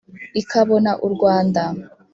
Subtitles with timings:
[0.41, 1.63] ikabona u rwanda.